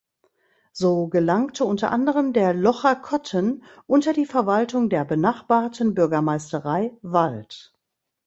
So 0.73 1.09
gelangte 1.11 1.63
unter 1.63 1.91
anderem 1.91 2.33
der 2.33 2.55
Locher 2.55 2.95
Kotten 2.95 3.61
unter 3.85 4.13
die 4.13 4.25
Verwaltung 4.25 4.89
der 4.89 5.05
benachbarten 5.05 5.93
Bürgermeisterei 5.93 6.97
Wald. 7.03 7.71